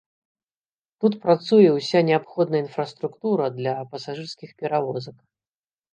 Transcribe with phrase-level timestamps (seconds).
[1.03, 5.17] Тут працуе ўся неабходная інфраструктура для пасажырскіх перавозак.